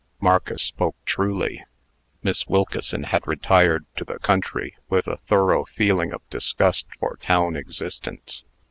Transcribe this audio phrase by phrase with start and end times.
[0.19, 1.63] Marcus spoke truly.
[2.23, 7.55] Miss Wilkeson had retired to the country with a thorough feeling of disgust for town
[7.55, 8.43] existence.